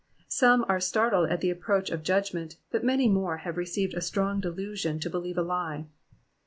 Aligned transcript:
Some 0.29 0.65
are 0.67 0.79
startled 0.79 1.29
at 1.29 1.41
the 1.41 1.51
approach 1.51 1.91
of 1.91 2.01
judgment, 2.01 2.57
but 2.71 2.83
many 2.83 3.07
more 3.07 3.37
have 3.37 3.55
received 3.55 3.93
a 3.93 4.01
strong 4.01 4.39
delusion 4.39 4.99
to 4.99 5.11
believe 5.11 5.37
a 5.37 5.43
lie. 5.43 5.85